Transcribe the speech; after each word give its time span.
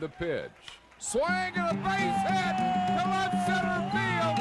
the 0.00 0.08
pitch. 0.08 0.50
Swing 0.98 1.22
and 1.24 1.56
a 1.56 1.74
base 1.74 2.22
hit 2.24 2.56
to 2.56 3.04
left 3.10 3.36
center 3.46 3.90
field. 3.92 4.36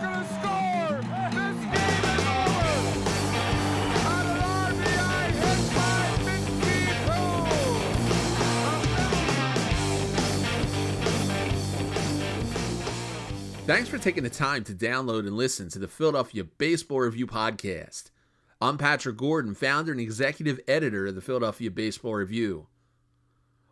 Going 0.00 0.14
to 0.14 0.28
score. 0.38 1.02
This 1.34 1.58
game 1.66 2.04
is 2.04 2.22
over. 2.30 2.70
On 4.06 4.24
an 4.26 4.38
RBI 4.76 5.24
hit 5.34 5.60
by 5.74 5.98
Mickey 6.24 6.80
Thanks 13.66 13.88
for 13.88 13.98
taking 13.98 14.22
the 14.22 14.30
time 14.30 14.62
to 14.64 14.72
download 14.72 15.26
and 15.26 15.36
listen 15.36 15.68
to 15.70 15.80
the 15.80 15.88
Philadelphia 15.88 16.44
Baseball 16.44 17.00
Review 17.00 17.26
podcast. 17.26 18.10
I'm 18.60 18.78
Patrick 18.78 19.16
Gordon, 19.16 19.54
founder 19.56 19.90
and 19.90 20.00
executive 20.00 20.60
editor 20.68 21.08
of 21.08 21.16
the 21.16 21.20
Philadelphia 21.20 21.70
Baseball 21.70 22.14
Review. 22.14 22.68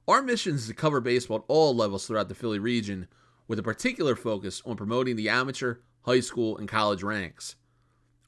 Our 0.08 0.22
mission 0.22 0.54
is 0.54 0.66
to 0.68 0.74
cover 0.74 1.02
baseball 1.02 1.36
at 1.36 1.44
all 1.48 1.76
levels 1.76 2.06
throughout 2.06 2.30
the 2.30 2.34
Philly 2.34 2.58
region, 2.58 3.08
with 3.46 3.58
a 3.58 3.62
particular 3.62 4.16
focus 4.16 4.62
on 4.64 4.74
promoting 4.74 5.16
the 5.16 5.28
amateur, 5.28 5.80
high 6.06 6.20
school, 6.20 6.56
and 6.56 6.66
college 6.66 7.02
ranks. 7.02 7.56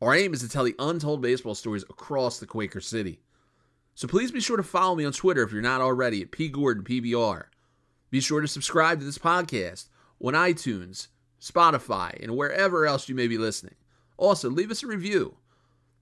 Our 0.02 0.14
aim 0.14 0.34
is 0.34 0.40
to 0.40 0.48
tell 0.50 0.64
the 0.64 0.74
untold 0.78 1.22
baseball 1.22 1.54
stories 1.54 1.84
across 1.84 2.38
the 2.38 2.46
Quaker 2.46 2.82
City. 2.82 3.22
So 3.94 4.06
please 4.06 4.30
be 4.30 4.40
sure 4.40 4.58
to 4.58 4.62
follow 4.62 4.94
me 4.94 5.06
on 5.06 5.12
Twitter 5.12 5.42
if 5.42 5.52
you're 5.52 5.62
not 5.62 5.80
already 5.80 6.20
at 6.20 6.32
pgordonpbr. 6.32 7.44
Be 8.10 8.20
sure 8.20 8.42
to 8.42 8.48
subscribe 8.48 8.98
to 8.98 9.06
this 9.06 9.16
podcast 9.16 9.88
on 10.22 10.34
iTunes, 10.34 11.08
Spotify, 11.40 12.22
and 12.22 12.36
wherever 12.36 12.84
else 12.84 13.08
you 13.08 13.14
may 13.14 13.26
be 13.26 13.38
listening. 13.38 13.76
Also, 14.18 14.50
leave 14.50 14.70
us 14.70 14.82
a 14.82 14.86
review. 14.86 15.38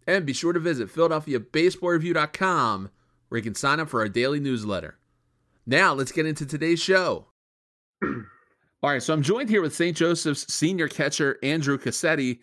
And 0.08 0.26
be 0.26 0.32
sure 0.32 0.52
to 0.52 0.58
visit 0.58 0.92
PhiladelphiaBaseballReview.com 0.92 2.90
where 3.28 3.38
you 3.38 3.44
can 3.44 3.54
sign 3.54 3.78
up 3.78 3.88
for 3.88 4.00
our 4.00 4.08
daily 4.08 4.40
newsletter. 4.40 4.98
Now, 5.68 5.92
let's 5.92 6.12
get 6.12 6.24
into 6.24 6.46
today's 6.46 6.80
show. 6.80 7.26
All 8.02 8.14
right, 8.82 9.02
so 9.02 9.12
I'm 9.12 9.20
joined 9.20 9.50
here 9.50 9.60
with 9.60 9.74
St. 9.74 9.94
Joseph's 9.94 10.50
senior 10.50 10.88
catcher, 10.88 11.38
Andrew 11.42 11.76
Cassetti. 11.76 12.38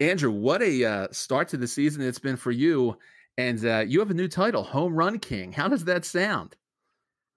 Andrew, 0.00 0.30
what 0.30 0.62
a 0.62 0.82
uh, 0.82 1.08
start 1.10 1.48
to 1.48 1.58
the 1.58 1.68
season 1.68 2.00
it's 2.00 2.18
been 2.18 2.38
for 2.38 2.50
you. 2.50 2.96
And 3.36 3.62
uh, 3.66 3.80
you 3.86 3.98
have 3.98 4.10
a 4.10 4.14
new 4.14 4.26
title, 4.26 4.62
Home 4.62 4.94
Run 4.94 5.18
King. 5.18 5.52
How 5.52 5.68
does 5.68 5.84
that 5.84 6.06
sound? 6.06 6.56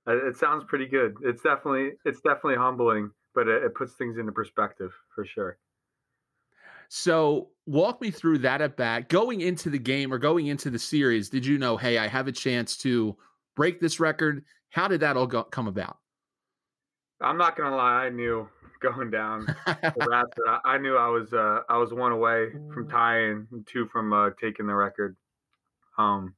Uh, 0.07 0.25
It 0.25 0.37
sounds 0.37 0.63
pretty 0.69 0.85
good. 0.85 1.17
It's 1.21 1.41
definitely 1.41 1.91
it's 2.05 2.21
definitely 2.21 2.55
humbling, 2.55 3.11
but 3.33 3.49
it, 3.49 3.61
it 3.61 3.75
puts 3.75 3.95
things 3.95 4.17
into 4.17 4.31
perspective 4.31 4.93
for 5.13 5.25
sure. 5.25 5.57
So, 6.87 7.49
walk 7.65 7.99
me 7.99 8.09
through 8.09 8.37
that 8.39 8.61
at 8.61 8.77
bat. 8.77 9.09
Going 9.09 9.41
into 9.41 9.69
the 9.69 9.79
game 9.79 10.13
or 10.13 10.17
going 10.17 10.47
into 10.47 10.69
the 10.69 10.79
series, 10.79 11.29
did 11.29 11.45
you 11.45 11.57
know, 11.57 11.75
hey, 11.75 11.97
I 11.97 12.07
have 12.07 12.29
a 12.29 12.31
chance 12.31 12.77
to 12.77 13.17
break 13.57 13.81
this 13.81 13.99
record? 13.99 14.45
How 14.75 14.89
did 14.89 14.99
that 14.99 15.15
all 15.15 15.25
go- 15.25 15.45
come 15.45 15.67
about? 15.67 15.99
I'm 17.21 17.37
not 17.37 17.55
gonna 17.55 17.77
lie, 17.77 18.07
I 18.07 18.09
knew 18.09 18.49
going 18.81 19.09
down 19.09 19.45
the 19.65 19.91
Raptor, 19.97 20.59
I, 20.65 20.73
I 20.73 20.77
knew 20.79 20.97
I 20.97 21.07
was 21.07 21.33
uh, 21.33 21.61
I 21.69 21.77
was 21.77 21.93
one 21.93 22.11
away 22.11 22.51
from 22.73 22.89
tying, 22.89 23.47
and 23.53 23.65
two 23.65 23.87
from 23.87 24.11
uh, 24.11 24.31
taking 24.37 24.67
the 24.67 24.75
record. 24.75 25.15
Um, 25.97 26.35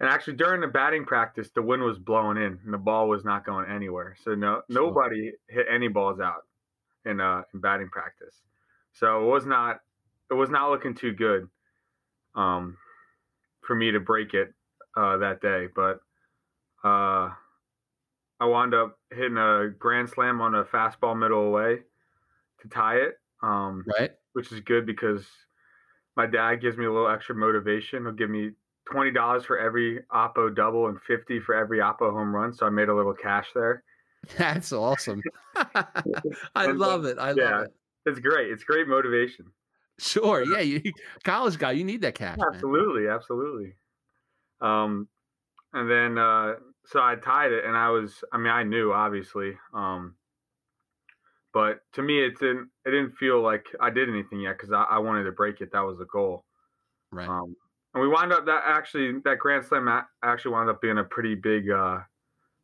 and 0.00 0.10
actually 0.10 0.32
during 0.32 0.62
the 0.62 0.66
batting 0.66 1.04
practice, 1.04 1.50
the 1.54 1.62
wind 1.62 1.84
was 1.84 1.96
blowing 1.96 2.38
in 2.38 2.58
and 2.64 2.74
the 2.74 2.78
ball 2.78 3.08
was 3.08 3.24
not 3.24 3.46
going 3.46 3.70
anywhere. 3.70 4.16
So 4.24 4.34
no 4.34 4.62
nobody 4.68 5.30
hit 5.48 5.66
any 5.70 5.86
balls 5.86 6.18
out 6.18 6.44
in 7.04 7.20
uh 7.20 7.42
in 7.54 7.60
batting 7.60 7.88
practice. 7.88 8.34
So 8.94 9.22
it 9.22 9.30
was 9.30 9.46
not 9.46 9.80
it 10.28 10.34
was 10.34 10.50
not 10.50 10.70
looking 10.70 10.96
too 10.96 11.12
good 11.12 11.48
um 12.34 12.76
for 13.60 13.76
me 13.76 13.92
to 13.92 14.00
break 14.00 14.34
it 14.34 14.52
uh 14.96 15.18
that 15.18 15.40
day, 15.40 15.68
but 15.72 16.00
uh 16.84 17.30
I 18.40 18.44
wound 18.46 18.74
up 18.74 18.98
hitting 19.12 19.36
a 19.36 19.68
grand 19.78 20.10
slam 20.10 20.40
on 20.40 20.54
a 20.54 20.64
fastball 20.64 21.16
middle 21.18 21.42
away 21.46 21.82
to 22.60 22.68
tie 22.68 22.96
it. 22.96 23.14
Um 23.42 23.84
right? 23.98 24.10
which 24.34 24.50
is 24.52 24.60
good 24.60 24.86
because 24.86 25.26
my 26.16 26.26
dad 26.26 26.56
gives 26.60 26.76
me 26.76 26.84
a 26.86 26.92
little 26.92 27.08
extra 27.08 27.34
motivation. 27.34 28.04
He'll 28.04 28.12
give 28.12 28.30
me 28.30 28.52
twenty 28.90 29.10
dollars 29.12 29.44
for 29.44 29.58
every 29.58 30.00
Oppo 30.12 30.54
double 30.54 30.88
and 30.88 31.00
fifty 31.02 31.38
for 31.40 31.54
every 31.54 31.78
Oppo 31.78 32.10
home 32.12 32.34
run. 32.34 32.52
So 32.52 32.66
I 32.66 32.70
made 32.70 32.88
a 32.88 32.94
little 32.94 33.14
cash 33.14 33.48
there. 33.54 33.84
That's 34.38 34.72
awesome. 34.72 35.20
I 35.56 35.84
And, 36.54 36.78
love 36.78 37.04
it. 37.04 37.18
I 37.18 37.32
love 37.32 37.64
it. 37.64 37.72
It's 38.06 38.20
great. 38.20 38.50
It's 38.50 38.64
great 38.64 38.86
motivation. 38.88 39.46
Sure. 39.98 40.42
Yeah. 40.44 40.60
You, 40.60 40.80
college 41.24 41.58
guy, 41.58 41.72
you 41.72 41.84
need 41.84 42.00
that 42.02 42.14
cash. 42.14 42.38
man. 42.38 42.46
Absolutely, 42.54 43.08
absolutely. 43.08 43.74
Um, 44.60 45.08
and 45.72 45.90
then 45.90 46.18
uh, 46.18 46.54
so 46.84 47.00
I 47.00 47.14
tied 47.16 47.52
it, 47.52 47.64
and 47.64 47.76
I 47.76 47.90
was. 47.90 48.24
I 48.32 48.38
mean, 48.38 48.52
I 48.52 48.62
knew 48.62 48.92
obviously. 48.92 49.56
Um, 49.74 50.16
but 51.52 51.80
to 51.92 52.02
me, 52.02 52.24
it 52.24 52.38
didn't. 52.38 52.70
It 52.84 52.90
didn't 52.90 53.16
feel 53.16 53.40
like 53.42 53.66
I 53.80 53.90
did 53.90 54.08
anything 54.08 54.40
yet 54.40 54.56
because 54.58 54.72
I, 54.72 54.84
I 54.84 54.98
wanted 54.98 55.24
to 55.24 55.32
break 55.32 55.60
it. 55.60 55.70
That 55.72 55.80
was 55.80 55.98
the 55.98 56.06
goal. 56.06 56.44
Right. 57.10 57.28
Um, 57.28 57.54
and 57.94 58.02
we 58.02 58.08
wound 58.08 58.32
up 58.32 58.46
that 58.46 58.62
actually 58.66 59.20
that 59.24 59.38
grand 59.38 59.66
slam 59.66 59.86
actually 60.22 60.52
wound 60.52 60.70
up 60.70 60.80
being 60.80 60.98
a 60.98 61.04
pretty 61.04 61.34
big 61.34 61.70
uh, 61.70 61.98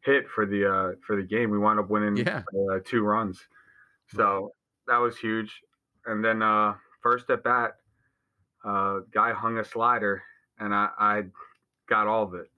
hit 0.05 0.29
for 0.29 0.47
the 0.47 0.67
uh, 0.71 0.93
for 1.07 1.17
the 1.17 1.23
game. 1.23 1.51
We 1.51 1.59
wound 1.59 1.79
up 1.79 1.91
winning 1.91 2.17
Yeah. 2.17 2.43
uh, 2.73 2.79
two 2.85 3.03
runs, 3.03 3.47
so 4.07 4.53
that 4.87 4.97
was 4.99 5.19
huge. 5.19 5.61
And 6.07 6.25
then 6.25 6.43
uh, 6.43 6.75
first 7.03 7.29
at 7.29 7.45
bat, 7.45 7.73
uh, 8.65 9.01
guy 9.13 9.35
hung 9.35 9.59
a 9.59 9.65
slider, 9.65 10.23
and 10.59 10.75
I, 10.75 10.89
I 10.99 11.23
got 11.91 12.07
all 12.07 12.23
of 12.23 12.33
it. 12.35 12.51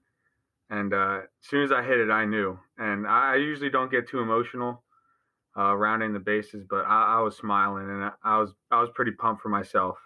And 0.71 0.93
uh, 0.93 1.19
as 1.23 1.47
soon 1.47 1.63
as 1.63 1.71
I 1.73 1.83
hit 1.83 1.99
it, 1.99 2.09
I 2.09 2.23
knew. 2.23 2.57
And 2.77 3.05
I, 3.05 3.35
usually 3.35 3.69
don't 3.69 3.91
get 3.91 4.07
too 4.07 4.19
emotional 4.19 4.83
uh, 5.57 5.75
rounding 5.75 6.13
the 6.13 6.19
bases, 6.19 6.63
but 6.67 6.85
I, 6.87 7.17
I 7.17 7.21
was 7.21 7.35
smiling, 7.35 7.89
and 7.89 8.05
I, 8.05 8.11
I 8.23 8.39
was 8.39 8.53
I 8.71 8.79
was 8.79 8.89
pretty 8.95 9.11
pumped 9.11 9.41
for 9.41 9.49
myself. 9.49 9.97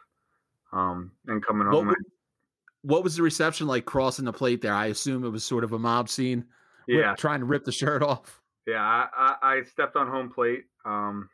Um, 0.74 1.12
and 1.28 1.46
coming 1.46 1.68
What, 1.68 1.86
home, 1.86 1.96
what 2.81 3.03
was 3.03 3.16
the 3.16 3.22
reception 3.22 3.68
like 3.68 3.86
crossing 3.86 4.26
the 4.26 4.34
plate 4.34 4.62
there? 4.62 4.74
I 4.74 4.88
assume 4.88 5.24
it 5.24 5.30
was 5.30 5.46
sort 5.46 5.64
of 5.64 5.74
a 5.74 5.80
mob 5.80 6.09
scene. 6.09 6.46
rip- 6.88 7.00
yeah, 7.00 7.16
trying 7.16 7.42
to 7.42 7.46
rip 7.46 7.64
the 7.64 7.72
shirt 7.72 8.02
off. 8.02 8.42
Yeah, 8.66 8.82
I, 8.82 9.08
I, 9.16 9.56
I 9.58 9.64
stepped 9.64 9.96
on 9.96 10.08
home 10.08 10.32
plate. 10.32 10.64
Um, 10.84 11.30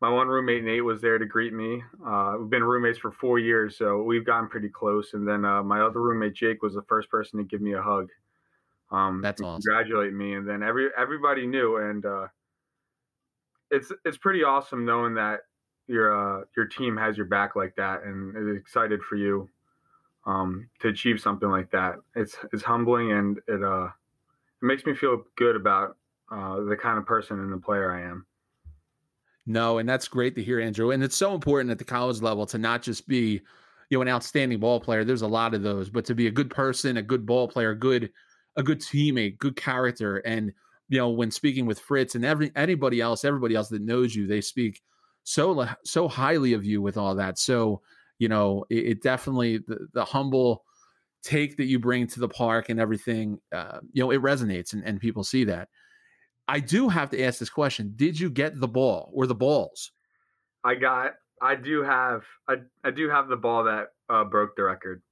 my 0.00 0.08
one 0.08 0.28
roommate 0.28 0.62
Nate 0.62 0.84
was 0.84 1.00
there 1.00 1.18
to 1.18 1.26
greet 1.26 1.52
me. 1.52 1.82
Uh, 2.06 2.36
we've 2.38 2.50
been 2.50 2.62
roommates 2.62 2.98
for 2.98 3.10
four 3.10 3.40
years, 3.40 3.76
so 3.76 4.02
we've 4.02 4.24
gotten 4.24 4.48
pretty 4.48 4.68
close. 4.68 5.14
And 5.14 5.26
then 5.26 5.44
uh, 5.44 5.64
my 5.64 5.80
other 5.80 6.00
roommate 6.00 6.34
Jake 6.34 6.62
was 6.62 6.74
the 6.74 6.82
first 6.82 7.10
person 7.10 7.38
to 7.38 7.44
give 7.44 7.60
me 7.60 7.72
a 7.72 7.82
hug. 7.82 8.08
Um, 8.90 9.20
That's 9.22 9.40
awesome. 9.42 9.62
Congratulate 9.62 10.12
me, 10.12 10.34
and 10.34 10.48
then 10.48 10.62
every 10.62 10.88
everybody 10.96 11.46
knew, 11.46 11.76
and 11.76 12.04
uh, 12.06 12.26
it's 13.70 13.92
it's 14.04 14.16
pretty 14.16 14.44
awesome 14.44 14.84
knowing 14.84 15.14
that 15.14 15.40
your 15.86 16.14
uh, 16.14 16.44
your 16.56 16.66
team 16.66 16.96
has 16.96 17.16
your 17.16 17.26
back 17.26 17.56
like 17.56 17.74
that 17.76 18.02
and 18.04 18.36
is 18.36 18.56
excited 18.56 19.02
for 19.02 19.16
you 19.16 19.48
um, 20.26 20.68
to 20.80 20.88
achieve 20.88 21.20
something 21.20 21.50
like 21.50 21.70
that. 21.70 21.96
It's 22.14 22.36
it's 22.52 22.62
humbling 22.62 23.12
and 23.12 23.38
it 23.48 23.62
uh 23.62 23.86
it 23.86 24.64
makes 24.64 24.84
me 24.86 24.94
feel 24.94 25.22
good 25.36 25.56
about 25.56 25.96
uh, 26.32 26.60
the 26.60 26.76
kind 26.76 26.98
of 26.98 27.06
person 27.06 27.38
and 27.40 27.52
the 27.52 27.58
player 27.58 27.92
I 27.92 28.02
am. 28.02 28.26
No, 29.46 29.78
and 29.78 29.88
that's 29.88 30.08
great 30.08 30.34
to 30.34 30.42
hear, 30.42 30.60
Andrew. 30.60 30.90
And 30.90 31.04
it's 31.04 31.16
so 31.16 31.34
important 31.34 31.70
at 31.70 31.78
the 31.78 31.84
college 31.84 32.20
level 32.20 32.46
to 32.46 32.58
not 32.58 32.82
just 32.82 33.06
be, 33.06 33.40
you 33.90 33.98
know, 33.98 34.02
an 34.02 34.08
outstanding 34.08 34.58
ball 34.58 34.80
player. 34.80 35.04
There's 35.04 35.22
a 35.22 35.28
lot 35.28 35.54
of 35.54 35.62
those, 35.62 35.88
but 35.88 36.04
to 36.06 36.14
be 36.14 36.26
a 36.26 36.30
good 36.32 36.50
person, 36.50 36.96
a 36.96 37.02
good 37.02 37.24
ball 37.24 37.46
player, 37.46 37.74
good, 37.74 38.10
a 38.56 38.62
good 38.62 38.80
teammate, 38.80 39.38
good 39.38 39.56
character. 39.56 40.18
And 40.18 40.52
you 40.88 40.98
know, 40.98 41.10
when 41.10 41.30
speaking 41.30 41.66
with 41.66 41.80
Fritz 41.80 42.14
and 42.14 42.24
every 42.24 42.52
anybody 42.54 43.00
else, 43.00 43.24
everybody 43.24 43.54
else 43.54 43.68
that 43.68 43.82
knows 43.82 44.14
you, 44.14 44.26
they 44.26 44.40
speak 44.40 44.82
so 45.24 45.66
so 45.84 46.08
highly 46.08 46.52
of 46.52 46.64
you 46.64 46.80
with 46.80 46.96
all 46.96 47.14
that. 47.16 47.38
So 47.38 47.82
you 48.18 48.28
know, 48.28 48.64
it, 48.70 48.86
it 48.86 49.02
definitely 49.02 49.58
the, 49.58 49.88
the 49.92 50.04
humble 50.04 50.64
take 51.22 51.56
that 51.56 51.64
you 51.64 51.78
bring 51.78 52.06
to 52.06 52.20
the 52.20 52.28
park 52.28 52.68
and 52.68 52.80
everything, 52.80 53.40
uh, 53.52 53.80
you 53.92 54.02
know, 54.02 54.10
it 54.10 54.22
resonates 54.22 54.72
and, 54.72 54.84
and 54.84 55.00
people 55.00 55.24
see 55.24 55.44
that. 55.44 55.68
I 56.48 56.60
do 56.60 56.88
have 56.88 57.10
to 57.10 57.22
ask 57.22 57.40
this 57.40 57.50
question. 57.50 57.92
Did 57.96 58.18
you 58.18 58.30
get 58.30 58.60
the 58.60 58.68
ball 58.68 59.10
or 59.12 59.26
the 59.26 59.34
balls? 59.34 59.90
I 60.64 60.76
got 60.76 61.14
I 61.42 61.54
do 61.56 61.82
have 61.82 62.22
I, 62.48 62.56
I 62.84 62.90
do 62.90 63.10
have 63.10 63.28
the 63.28 63.36
ball 63.36 63.64
that 63.64 63.88
uh, 64.08 64.24
broke 64.24 64.56
the 64.56 64.62
record. 64.62 65.02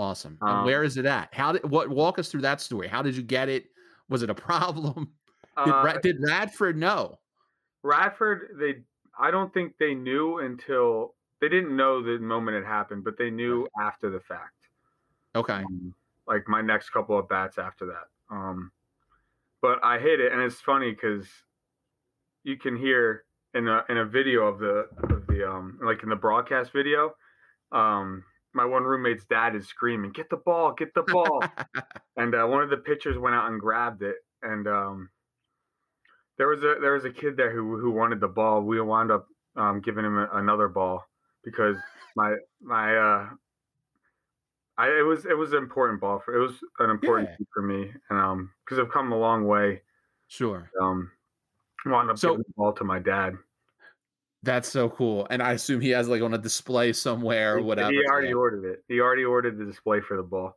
Awesome. 0.00 0.38
And 0.40 0.50
Um, 0.50 0.64
where 0.64 0.82
is 0.82 0.96
it 0.96 1.04
at? 1.04 1.34
How 1.34 1.52
did 1.52 1.70
what 1.70 1.90
walk 1.90 2.18
us 2.18 2.30
through 2.30 2.40
that 2.40 2.62
story? 2.62 2.88
How 2.88 3.02
did 3.02 3.14
you 3.14 3.22
get 3.22 3.50
it? 3.50 3.66
Was 4.08 4.22
it 4.22 4.30
a 4.30 4.34
problem? 4.50 5.12
Did, 5.64 5.74
Uh, 5.74 5.98
did 5.98 6.16
Radford 6.20 6.76
know? 6.78 7.18
Radford, 7.82 8.56
they 8.58 8.82
I 9.18 9.30
don't 9.30 9.52
think 9.52 9.76
they 9.76 9.94
knew 9.94 10.38
until 10.38 11.14
they 11.40 11.50
didn't 11.50 11.76
know 11.76 12.02
the 12.02 12.18
moment 12.18 12.56
it 12.56 12.64
happened, 12.64 13.04
but 13.04 13.18
they 13.18 13.30
knew 13.30 13.68
after 13.78 14.08
the 14.08 14.20
fact. 14.20 14.68
Okay. 15.34 15.62
Um, 15.64 15.94
like 16.26 16.48
my 16.48 16.62
next 16.62 16.90
couple 16.90 17.18
of 17.18 17.28
bats 17.28 17.58
after 17.58 17.84
that. 17.86 18.08
Um, 18.34 18.72
but 19.60 19.84
I 19.84 19.98
hit 19.98 20.20
it, 20.20 20.32
and 20.32 20.40
it's 20.40 20.60
funny 20.62 20.92
because 20.92 21.28
you 22.42 22.56
can 22.56 22.74
hear 22.74 23.24
in 23.52 23.68
a 23.68 23.84
in 23.90 23.98
a 23.98 24.06
video 24.06 24.46
of 24.46 24.60
the 24.60 24.88
of 25.02 25.26
the 25.26 25.46
um 25.46 25.78
like 25.82 26.02
in 26.02 26.08
the 26.08 26.16
broadcast 26.16 26.72
video, 26.72 27.14
um, 27.70 28.24
my 28.52 28.64
one 28.64 28.82
roommate's 28.84 29.24
dad 29.24 29.54
is 29.54 29.66
screaming, 29.68 30.10
"Get 30.12 30.28
the 30.30 30.36
ball! 30.38 30.72
Get 30.72 30.92
the 30.94 31.02
ball!" 31.02 31.42
and 32.16 32.34
uh, 32.34 32.46
one 32.46 32.62
of 32.62 32.70
the 32.70 32.76
pitchers 32.78 33.18
went 33.18 33.34
out 33.34 33.50
and 33.50 33.60
grabbed 33.60 34.02
it, 34.02 34.16
and 34.42 34.66
um, 34.66 35.10
there 36.38 36.48
was 36.48 36.60
a 36.62 36.76
there 36.80 36.92
was 36.94 37.04
a 37.04 37.10
kid 37.10 37.36
there 37.36 37.50
who 37.52 37.78
who 37.78 37.90
wanted 37.90 38.20
the 38.20 38.28
ball. 38.28 38.62
We 38.62 38.80
wound 38.80 39.10
up 39.10 39.26
um, 39.56 39.80
giving 39.80 40.04
him 40.04 40.18
a, 40.18 40.28
another 40.34 40.68
ball 40.68 41.04
because 41.44 41.76
my 42.16 42.36
my 42.60 42.96
uh 42.96 43.28
I 44.78 44.88
it 44.98 45.02
was 45.02 45.26
it 45.26 45.36
was 45.36 45.52
an 45.52 45.58
important 45.58 46.00
ball 46.00 46.20
for 46.24 46.34
it 46.34 46.40
was 46.40 46.54
an 46.78 46.90
important 46.90 47.28
Yeah. 47.38 47.44
for 47.52 47.62
me 47.62 47.92
and 48.08 48.18
um 48.18 48.50
because 48.64 48.78
I've 48.78 48.90
come 48.90 49.12
a 49.12 49.18
long 49.18 49.46
way 49.46 49.82
Sure. 50.28 50.70
um 50.80 51.10
wound 51.86 52.10
up 52.10 52.18
So- 52.18 52.30
giving 52.30 52.44
the 52.48 52.54
ball 52.56 52.72
to 52.74 52.84
my 52.84 52.98
dad. 52.98 53.34
That's 54.42 54.68
so 54.68 54.88
cool. 54.88 55.26
And 55.30 55.42
I 55.42 55.52
assume 55.52 55.80
he 55.80 55.90
has 55.90 56.08
like 56.08 56.22
on 56.22 56.34
a 56.34 56.38
display 56.38 56.92
somewhere 56.92 57.58
or 57.58 57.62
whatever. 57.62 57.92
He 57.92 57.98
already 58.10 58.28
Yeah. 58.28 58.34
ordered 58.34 58.64
it. 58.64 58.84
He 58.88 59.00
already 59.00 59.24
ordered 59.24 59.58
the 59.58 59.66
display 59.66 60.00
for 60.00 60.16
the 60.16 60.22
ball. 60.22 60.56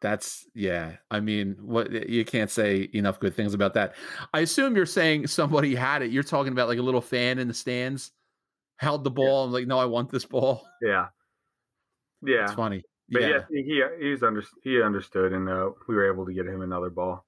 That's 0.00 0.46
yeah. 0.54 0.96
I 1.10 1.20
mean, 1.20 1.56
what 1.60 1.90
you 2.08 2.24
can't 2.24 2.50
say 2.50 2.88
enough 2.92 3.18
good 3.18 3.34
things 3.34 3.54
about 3.54 3.74
that. 3.74 3.94
I 4.32 4.40
assume 4.40 4.76
you're 4.76 4.86
saying 4.86 5.26
somebody 5.26 5.74
had 5.74 6.02
it. 6.02 6.10
You're 6.10 6.22
talking 6.22 6.52
about 6.52 6.68
like 6.68 6.78
a 6.78 6.82
little 6.82 7.00
fan 7.00 7.38
in 7.38 7.48
the 7.48 7.54
stands 7.54 8.12
held 8.78 9.04
the 9.04 9.10
ball 9.10 9.44
and 9.44 9.52
like, 9.52 9.66
no, 9.66 9.78
I 9.78 9.86
want 9.86 10.10
this 10.10 10.24
ball. 10.24 10.66
Yeah, 10.82 11.08
yeah. 12.22 12.44
It's 12.44 12.52
funny. 12.52 12.84
But 13.08 13.22
yeah. 13.22 13.28
yeah, 13.28 13.40
he 13.50 13.62
he, 13.62 13.82
he 14.00 14.26
under, 14.26 14.44
he 14.62 14.82
understood, 14.82 15.32
and 15.32 15.48
uh, 15.48 15.70
we 15.88 15.94
were 15.94 16.12
able 16.12 16.26
to 16.26 16.32
get 16.32 16.46
him 16.46 16.60
another 16.62 16.90
ball. 16.90 17.25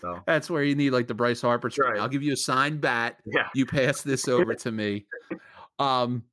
So 0.00 0.20
That's 0.26 0.48
where 0.48 0.62
you 0.62 0.74
need 0.74 0.90
like 0.90 1.06
the 1.06 1.14
Bryce 1.14 1.40
Harper. 1.42 1.70
right. 1.78 2.00
I'll 2.00 2.08
give 2.08 2.22
you 2.22 2.32
a 2.32 2.36
signed 2.36 2.80
bat. 2.80 3.18
yeah, 3.26 3.48
You 3.54 3.66
pass 3.66 4.02
this 4.02 4.28
over 4.28 4.54
to 4.54 4.72
me. 4.72 5.06
Um, 5.78 6.24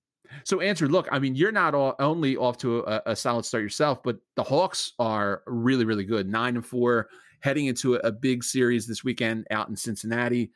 so 0.43 0.59
Andrew, 0.61 0.87
look, 0.87 1.07
I 1.11 1.19
mean, 1.19 1.35
you're 1.35 1.51
not 1.51 1.73
all, 1.73 1.95
only 1.99 2.35
off 2.37 2.57
to 2.59 2.79
a, 2.79 3.01
a 3.07 3.15
solid 3.15 3.45
start 3.45 3.63
yourself, 3.63 4.03
but 4.03 4.17
the 4.35 4.43
Hawks 4.43 4.93
are 4.99 5.41
really, 5.47 5.85
really 5.85 6.05
good. 6.05 6.27
Nine 6.27 6.55
and 6.55 6.65
four, 6.65 7.09
heading 7.39 7.67
into 7.67 7.95
a, 7.95 7.99
a 7.99 8.11
big 8.11 8.43
series 8.43 8.87
this 8.87 9.03
weekend 9.03 9.47
out 9.51 9.69
in 9.69 9.75
Cincinnati. 9.75 10.51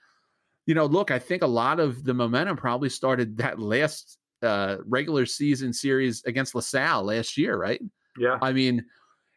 You 0.65 0.75
know, 0.75 0.85
look, 0.85 1.09
I 1.11 1.19
think 1.19 1.41
a 1.41 1.47
lot 1.47 1.79
of 1.79 2.03
the 2.03 2.13
momentum 2.13 2.57
probably 2.57 2.89
started 2.89 3.37
that 3.37 3.59
last 3.59 4.17
uh, 4.41 4.77
regular 4.85 5.25
season 5.25 5.73
series 5.73 6.23
against 6.25 6.55
LaSalle 6.55 7.03
last 7.03 7.37
year, 7.37 7.57
right? 7.57 7.81
yeah. 8.17 8.37
I 8.41 8.51
mean, 8.51 8.85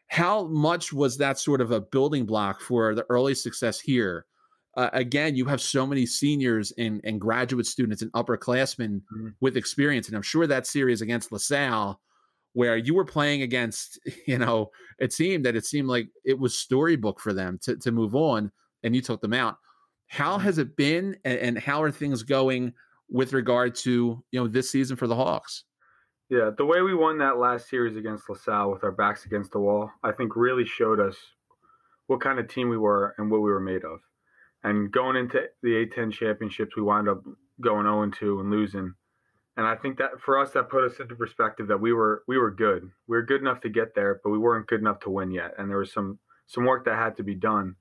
how 0.07 0.45
much 0.47 0.93
was 0.93 1.17
that 1.17 1.39
sort 1.39 1.61
of 1.61 1.71
a 1.71 1.81
building 1.81 2.25
block 2.25 2.61
for 2.61 2.95
the 2.95 3.05
early 3.09 3.35
success 3.35 3.79
here? 3.79 4.25
Uh, 4.77 4.89
again, 4.93 5.35
you 5.35 5.45
have 5.45 5.61
so 5.61 5.85
many 5.87 6.05
seniors 6.05 6.71
and, 6.77 7.01
and 7.03 7.19
graduate 7.21 7.65
students 7.65 8.01
and 8.01 8.11
upperclassmen 8.11 9.01
Mhm. 9.13 9.35
with 9.41 9.57
experience. 9.57 10.07
And 10.07 10.15
I'm 10.15 10.21
sure 10.21 10.47
that 10.47 10.67
series 10.67 11.01
against 11.01 11.31
LaSalle, 11.31 11.99
where 12.53 12.77
you 12.77 12.93
were 12.93 13.05
playing 13.05 13.41
against, 13.41 13.99
you 14.27 14.37
know, 14.37 14.71
it 14.99 15.13
seemed 15.13 15.45
that 15.45 15.55
it 15.55 15.65
seemed 15.65 15.87
like 15.87 16.09
it 16.25 16.39
was 16.39 16.57
storybook 16.57 17.19
for 17.19 17.33
them 17.33 17.57
to, 17.63 17.77
to 17.77 17.91
move 17.91 18.15
on 18.15 18.51
and 18.83 18.95
you 18.95 19.01
took 19.01 19.21
them 19.21 19.33
out. 19.33 19.57
How 20.07 20.37
Mhm. 20.37 20.41
has 20.41 20.57
it 20.57 20.75
been 20.75 21.17
and, 21.25 21.39
and 21.39 21.57
how 21.59 21.81
are 21.81 21.91
things 21.91 22.23
going 22.23 22.73
with 23.09 23.33
regard 23.33 23.75
to, 23.75 24.23
you 24.31 24.39
know, 24.39 24.47
this 24.47 24.69
season 24.69 24.97
for 24.97 25.07
the 25.07 25.15
Hawks? 25.15 25.63
Yeah, 26.29 26.49
the 26.57 26.65
way 26.65 26.81
we 26.81 26.95
won 26.95 27.19
that 27.19 27.37
last 27.37 27.69
series 27.69 27.95
against 27.95 28.27
LaSalle 28.29 28.71
with 28.71 28.83
our 28.83 28.91
backs 28.91 29.25
against 29.25 29.51
the 29.51 29.59
wall, 29.59 29.91
I 30.03 30.11
think 30.11 30.35
really 30.35 30.65
showed 30.65 30.99
us 30.99 31.15
what 32.07 32.21
kind 32.21 32.39
of 32.39 32.47
team 32.47 32.69
we 32.69 32.77
were 32.77 33.13
and 33.17 33.29
what 33.29 33.41
we 33.41 33.51
were 33.51 33.59
made 33.59 33.83
of. 33.83 33.99
And 34.63 34.91
going 34.91 35.15
into 35.15 35.43
the 35.61 35.85
A10 35.85 36.11
championships, 36.11 36.75
we 36.75 36.81
wound 36.81 37.07
up 37.07 37.21
going 37.61 37.85
0 37.85 38.09
2 38.09 38.39
and 38.39 38.49
losing. 38.49 38.95
And 39.55 39.67
I 39.67 39.75
think 39.75 39.99
that 39.99 40.19
for 40.19 40.39
us, 40.39 40.51
that 40.51 40.69
put 40.69 40.83
us 40.83 40.99
into 40.99 41.15
perspective 41.15 41.67
that 41.67 41.79
we 41.79 41.93
were 41.93 42.23
we 42.27 42.39
were 42.39 42.51
good. 42.51 42.89
We 43.07 43.15
were 43.15 43.23
good 43.23 43.41
enough 43.41 43.61
to 43.61 43.69
get 43.69 43.93
there, 43.93 44.19
but 44.23 44.31
we 44.31 44.39
weren't 44.39 44.67
good 44.67 44.81
enough 44.81 44.99
to 45.01 45.11
win 45.11 45.31
yet. 45.31 45.53
And 45.57 45.69
there 45.69 45.77
was 45.77 45.93
some 45.93 46.17
some 46.47 46.65
work 46.65 46.85
that 46.85 46.97
had 46.97 47.17
to 47.17 47.23
be 47.23 47.35
done. 47.35 47.75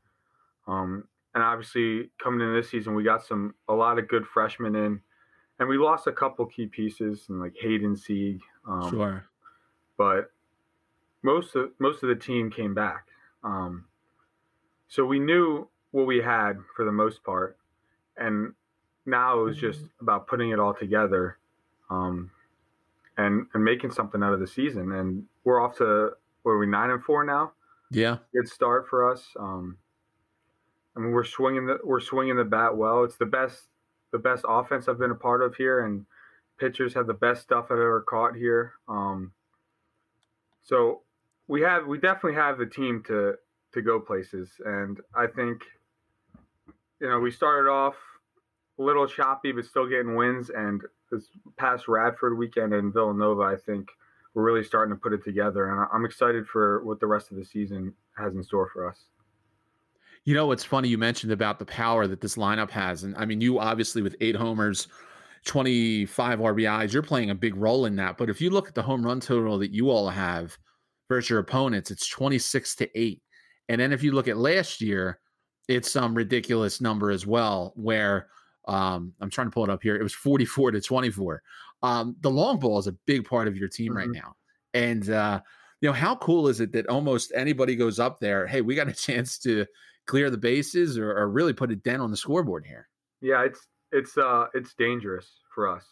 Um, 0.69 1.05
and 1.35 1.43
obviously, 1.43 2.11
coming 2.23 2.41
into 2.41 2.61
this 2.61 2.71
season, 2.71 2.95
we 2.95 3.03
got 3.03 3.25
some 3.25 3.55
a 3.69 3.75
lot 3.75 3.99
of 3.99 4.07
good 4.07 4.27
freshmen 4.27 4.77
in, 4.77 5.01
and 5.59 5.69
we 5.69 5.79
lost 5.79 6.07
a 6.07 6.13
couple 6.13 6.47
key 6.47 6.67
pieces, 6.67 7.27
and 7.29 7.41
like 7.41 7.55
Hayden 7.61 7.97
Sieg. 7.97 8.41
Um, 8.67 8.91
sure. 8.91 9.25
but 9.97 10.31
most 11.23 11.55
of 11.55 11.71
most 11.79 12.03
of 12.03 12.09
the 12.09 12.15
team 12.15 12.51
came 12.51 12.75
back. 12.75 13.07
Um, 13.43 13.85
so 14.89 15.05
we 15.05 15.19
knew 15.19 15.69
what 15.91 16.07
we 16.07 16.19
had 16.19 16.59
for 16.75 16.85
the 16.85 16.93
most 16.93 17.23
part, 17.25 17.57
and 18.17 18.53
now 19.07 19.41
it 19.41 19.45
was 19.45 19.57
just 19.57 19.81
about 20.01 20.27
putting 20.27 20.51
it 20.51 20.59
all 20.59 20.75
together, 20.75 21.39
um, 21.91 22.31
and 23.17 23.47
and 23.55 23.65
making 23.65 23.91
something 23.91 24.23
out 24.23 24.33
of 24.33 24.41
the 24.41 24.47
season. 24.47 24.93
And 24.93 25.25
we're 25.45 25.61
off 25.61 25.77
to 25.79 26.13
where 26.45 26.59
we 26.59 26.67
nine 26.67 26.91
and 26.91 27.03
four 27.03 27.25
now? 27.25 27.53
Yeah. 27.91 28.19
Good 28.33 28.49
start 28.49 28.87
for 28.89 29.11
us. 29.11 29.25
Um, 29.39 29.77
I 30.97 31.01
mean, 31.01 31.11
we're 31.11 31.25
swinging 31.25 31.67
the 31.67 31.79
we're 31.83 32.01
swinging 32.01 32.37
the 32.37 32.45
bat 32.45 32.77
well. 32.77 33.03
It's 33.03 33.17
the 33.17 33.27
best 33.27 33.65
the 34.15 34.19
best 34.21 34.45
offense 34.49 34.87
I've 34.87 34.97
been 34.97 35.11
a 35.11 35.17
part 35.17 35.43
of 35.43 35.57
here, 35.57 35.85
and 35.85 36.07
pitchers 36.57 36.95
have 36.95 37.09
the 37.09 37.15
best 37.15 37.43
stuff 37.43 37.65
I've 37.65 37.73
ever 37.73 38.01
caught 38.09 38.37
here. 38.37 38.75
Um, 38.89 39.33
so 40.63 41.01
we 41.49 41.63
have 41.63 41.89
we 41.89 41.99
definitely 41.99 42.35
have 42.35 42.57
the 42.57 42.67
team 42.67 43.03
to 43.09 43.35
to 43.73 43.83
go 43.83 43.99
places, 43.99 44.53
and 44.65 45.01
I 45.17 45.27
think 45.27 45.63
you 47.01 47.09
know 47.09 47.19
we 47.19 47.33
started 47.33 47.69
off 47.69 47.97
a 48.79 48.83
little 48.83 49.09
choppy, 49.09 49.51
but 49.51 49.65
still 49.65 49.89
getting 49.89 50.15
wins. 50.15 50.49
And 50.49 50.81
this 51.11 51.25
past 51.59 51.89
Radford 51.89 52.39
weekend 52.39 52.73
in 52.73 52.93
Villanova, 52.93 53.43
I 53.43 53.57
think 53.57 53.89
we're 54.33 54.45
really 54.45 54.63
starting 54.63 54.95
to 54.95 55.01
put 55.01 55.13
it 55.13 55.25
together, 55.25 55.69
and 55.69 55.89
I'm 55.93 56.05
excited 56.05 56.47
for 56.47 56.85
what 56.85 57.01
the 57.01 57.09
rest 57.09 57.33
of 57.33 57.37
the 57.37 57.45
season 57.45 57.95
has 58.17 58.37
in 58.37 58.45
store 58.45 58.71
for 58.73 58.89
us. 58.89 59.07
You 60.25 60.35
know, 60.35 60.53
it's 60.53 60.65
funny 60.65 60.89
you 60.89 60.97
mentioned 60.99 61.33
about 61.33 61.59
the 61.59 61.67
power 61.67 62.07
that 62.07 62.21
this 62.21 62.37
lineup 62.37 62.71
has. 62.71 63.05
And 63.05 63.15
I 63.17 63.27
mean, 63.27 63.41
you 63.41 63.59
obviously 63.59 64.01
with 64.01 64.17
eight 64.21 64.37
homers, 64.37 64.89
25 65.45 66.41
RBIs, 66.41 66.93
you're 66.93 67.03
playing 67.03 67.29
a 67.31 67.35
big 67.35 67.55
role 67.57 67.85
in 67.85 67.97
that. 67.97 68.17
But 68.17 68.31
if 68.31 68.41
you 68.41 68.49
look 68.49 68.67
at 68.69 68.75
the 68.75 68.83
home 68.83 69.05
run 69.05 69.21
total 69.21 69.59
that 69.59 69.73
you 69.73 69.91
all 69.91 70.09
have 70.09 70.57
versus 71.09 71.29
your 71.29 71.41
opponents, 71.41 71.91
it's 71.91 72.09
26 72.09 72.75
to 72.77 72.99
8. 72.99 73.23
And 73.69 73.81
then 73.81 73.93
if 73.93 74.03
you 74.03 74.13
look 74.13 74.27
at 74.29 74.39
last 74.39 74.81
year, 74.81 75.21
it's 75.69 75.91
some 75.91 76.15
ridiculous 76.15 76.81
number 76.81 77.11
as 77.11 77.27
well, 77.27 77.73
where 77.77 78.29
um, 78.67 79.15
I'm 79.21 79.29
trying 79.29 79.49
to 79.49 79.51
pull 79.51 79.65
it 79.65 79.71
up 79.71 79.83
here. 79.83 79.97
It 79.97 80.03
was 80.03 80.15
44 80.15 80.71
to 80.71 80.81
24. 80.81 81.43
Um, 81.83 82.17
the 82.21 82.31
long 82.31 82.59
ball 82.59 82.79
is 82.79 82.87
a 82.87 82.93
big 82.93 83.27
part 83.29 83.47
of 83.47 83.59
your 83.59 83.69
team 83.69 83.95
right 83.95 84.09
Mhm. 84.09 84.15
now. 84.15 84.37
And, 84.73 85.09
uh, 85.11 85.43
you 85.83 85.89
know, 85.89 85.93
how 85.93 86.17
cool 86.17 86.49
is 86.49 86.61
it 86.61 86.73
that 86.73 86.87
almost 86.87 87.31
anybody 87.35 87.77
goes 87.77 87.99
up 87.99 88.21
there? 88.21 88.47
Hey, 88.47 88.63
we 88.63 88.75
got 88.75 88.89
a 88.89 88.93
chance 88.95 89.39
to 89.41 89.67
clear 90.07 90.31
the 90.31 90.39
bases 90.39 90.99
or, 90.99 91.13
or 91.13 91.29
really 91.29 91.53
put 91.53 91.71
a 91.71 91.77
dent 91.77 92.03
on 92.03 92.11
the 92.11 92.17
scoreboard 92.17 92.67
here. 92.67 92.89
Yeah, 93.21 93.45
it's 93.45 93.67
it's 93.93 94.19
uh 94.19 94.47
it's 94.55 94.75
dangerous 94.75 95.31
for 95.55 95.69
us, 95.69 95.85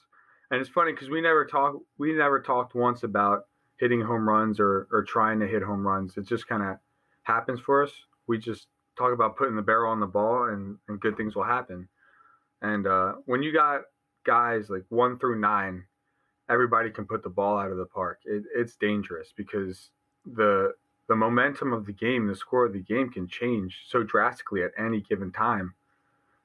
and 0.50 0.60
it's 0.60 0.70
funny 0.70 0.92
because 0.92 1.10
we 1.10 1.20
never 1.20 1.44
talk 1.44 1.76
we 1.98 2.12
never 2.12 2.40
talked 2.40 2.74
once 2.74 3.02
about 3.04 3.44
hitting 3.78 4.00
home 4.00 4.28
runs 4.28 4.60
or 4.60 4.86
or 4.90 5.04
trying 5.04 5.40
to 5.40 5.46
hit 5.46 5.62
home 5.62 5.86
runs. 5.86 6.16
It 6.16 6.26
just 6.26 6.46
kind 6.46 6.62
of 6.62 6.76
happens 7.22 7.60
for 7.60 7.82
us. 7.82 7.92
We 8.26 8.38
just 8.38 8.66
talk 8.98 9.12
about 9.12 9.36
putting 9.36 9.56
the 9.56 9.62
barrel 9.62 9.90
on 9.90 10.00
the 10.00 10.06
ball, 10.06 10.44
and 10.44 10.76
and 10.88 11.00
good 11.00 11.16
things 11.16 11.34
will 11.34 11.44
happen. 11.44 11.88
And 12.60 12.86
uh, 12.86 13.14
when 13.26 13.42
you 13.42 13.52
got 13.52 13.82
guys 14.24 14.70
like 14.70 14.84
one 14.88 15.18
through 15.18 15.40
nine, 15.40 15.84
everybody 16.48 16.90
can 16.90 17.06
put 17.06 17.22
the 17.22 17.28
ball 17.28 17.58
out 17.58 17.70
of 17.70 17.76
the 17.76 17.86
park. 17.86 18.20
It, 18.24 18.44
it's 18.54 18.76
dangerous 18.76 19.32
because 19.36 19.90
the 20.24 20.72
the 21.08 21.16
momentum 21.16 21.72
of 21.72 21.86
the 21.86 21.92
game, 21.92 22.26
the 22.26 22.36
score 22.36 22.64
of 22.64 22.72
the 22.72 22.80
game 22.80 23.10
can 23.10 23.26
change 23.26 23.84
so 23.88 24.02
drastically 24.02 24.62
at 24.62 24.70
any 24.78 25.00
given 25.00 25.32
time. 25.32 25.74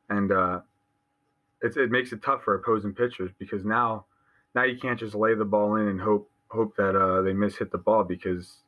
And 0.10 0.32
uh, 0.32 0.62
it's, 1.62 1.78
it 1.78 1.92
makes 1.92 2.12
it 2.12 2.22
tough 2.24 2.44
for 2.44 2.56
opposing 2.56 2.94
pitchers 2.94 3.32
because 3.38 3.66
now 3.66 4.06
now 4.56 4.64
you 4.64 4.78
can't 4.78 5.00
just 5.00 5.16
lay 5.16 5.36
the 5.36 5.46
ball 5.46 5.76
in 5.76 5.88
and 5.88 6.02
hope 6.02 6.30
hope 6.50 6.76
that 6.78 6.96
uh, 6.96 7.22
they 7.22 7.34
miss 7.34 7.58
hit 7.58 7.72
the 7.72 7.78
ball 7.78 8.04
because 8.04 8.60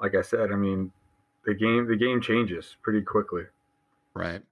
like 0.00 0.14
I 0.14 0.22
said, 0.22 0.50
I 0.52 0.56
mean 0.56 0.92
the 1.44 1.54
game 1.54 1.86
the 1.86 1.96
game 1.96 2.20
changes 2.20 2.76
pretty 2.82 3.02
quickly. 3.02 3.42
Right. 4.14 4.42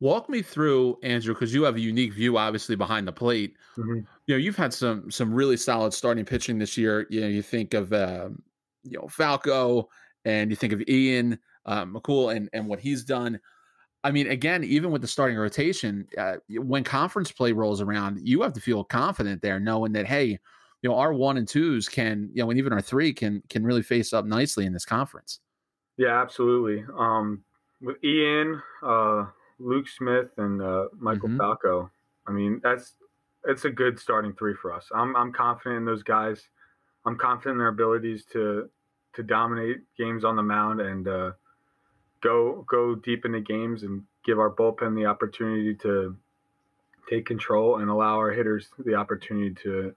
Walk 0.00 0.28
me 0.28 0.42
through, 0.42 0.98
Andrew, 1.02 1.32
because 1.32 1.54
you 1.54 1.62
have 1.62 1.76
a 1.76 1.80
unique 1.80 2.12
view, 2.12 2.36
obviously, 2.36 2.76
behind 2.76 3.06
the 3.08 3.12
plate. 3.12 3.56
Mhm. 3.78 4.04
You 4.26 4.34
know, 4.34 4.36
you've 4.36 4.56
had 4.56 4.74
some 4.74 5.10
some 5.10 5.32
really 5.32 5.56
solid 5.56 5.94
starting 5.94 6.24
pitching 6.24 6.58
this 6.58 6.76
year. 6.76 7.06
You 7.10 7.20
know, 7.22 7.28
you 7.28 7.42
think 7.42 7.74
of 7.74 7.92
um, 7.92 8.42
you 8.84 8.98
know 8.98 9.08
Falco, 9.08 9.88
and 10.24 10.50
you 10.50 10.56
think 10.56 10.72
of 10.72 10.82
Ian 10.88 11.38
uh, 11.66 11.84
McCool 11.84 12.34
and 12.34 12.48
and 12.52 12.68
what 12.68 12.80
he's 12.80 13.04
done. 13.04 13.40
I 14.04 14.10
mean, 14.10 14.26
again, 14.28 14.64
even 14.64 14.90
with 14.90 15.02
the 15.02 15.08
starting 15.08 15.38
rotation, 15.38 16.06
uh, 16.18 16.36
when 16.50 16.84
conference 16.84 17.32
play 17.32 17.52
rolls 17.52 17.80
around, 17.80 18.20
you 18.22 18.42
have 18.42 18.52
to 18.54 18.60
feel 18.60 18.84
confident 18.84 19.42
there, 19.42 19.58
knowing 19.58 19.92
that 19.92 20.06
hey, 20.06 20.26
you 20.82 20.90
know, 20.90 20.96
our 20.96 21.14
one 21.14 21.38
and 21.38 21.48
twos 21.48 21.88
can, 21.88 22.30
you 22.34 22.42
know, 22.42 22.50
and 22.50 22.58
even 22.58 22.72
our 22.72 22.82
three 22.82 23.12
can 23.14 23.42
can 23.48 23.64
really 23.64 23.82
face 23.82 24.12
up 24.12 24.26
nicely 24.26 24.66
in 24.66 24.72
this 24.74 24.84
conference. 24.84 25.40
Yeah, 25.96 26.20
absolutely. 26.20 26.84
Um, 26.96 27.44
with 27.80 28.02
Ian, 28.02 28.62
uh, 28.82 29.26
Luke 29.58 29.88
Smith, 29.88 30.30
and 30.38 30.60
uh, 30.60 30.88
Michael 30.94 31.28
Mhm. 31.28 31.38
Falco, 31.38 31.90
I 32.26 32.32
mean 32.32 32.60
that's 32.62 32.96
it's 33.44 33.64
a 33.64 33.70
good 33.70 33.98
starting 33.98 34.34
three 34.34 34.54
for 34.54 34.72
us. 34.72 34.90
I'm 34.94 35.14
I'm 35.16 35.32
confident 35.32 35.78
in 35.78 35.84
those 35.84 36.02
guys. 36.02 36.48
I'm 37.06 37.16
confident 37.16 37.54
in 37.54 37.58
their 37.58 37.68
abilities 37.68 38.24
to 38.32 38.70
to 39.14 39.22
dominate 39.22 39.78
games 39.96 40.24
on 40.24 40.36
the 40.36 40.42
mound 40.42 40.80
and 40.80 41.06
uh, 41.06 41.32
go 42.20 42.64
go 42.68 42.94
deep 42.94 43.24
into 43.24 43.40
games 43.40 43.82
and 43.82 44.02
give 44.24 44.38
our 44.38 44.50
bullpen 44.50 44.96
the 44.96 45.06
opportunity 45.06 45.74
to 45.74 46.16
take 47.08 47.26
control 47.26 47.76
and 47.78 47.90
allow 47.90 48.16
our 48.16 48.30
hitters 48.30 48.68
the 48.78 48.94
opportunity 48.94 49.54
to 49.62 49.94